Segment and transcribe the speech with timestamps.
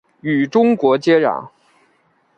[0.21, 1.47] 与中国接壤。